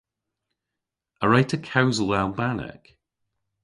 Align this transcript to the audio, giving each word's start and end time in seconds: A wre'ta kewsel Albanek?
A 1.23 1.25
wre'ta 1.27 1.57
kewsel 1.69 2.11
Albanek? 2.19 2.83